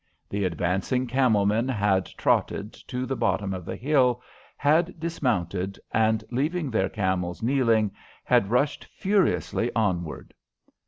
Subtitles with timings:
[0.29, 4.23] The advancing camel men had trotted to the bottom of the hill,
[4.57, 7.91] had dismounted, and, leaving their camels kneeling,
[8.23, 10.33] had rushed furiously onward.